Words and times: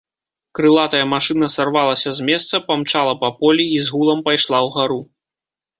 Крылатая 0.59 1.01
машына 1.13 1.51
сарвалася 1.55 2.09
з 2.21 2.27
месца, 2.31 2.55
памчала 2.71 3.13
па 3.23 3.29
полі 3.43 3.71
і 3.79 3.81
з 3.87 3.99
гулам 3.99 4.19
пайшла 4.31 4.67
ўгару. 4.71 5.01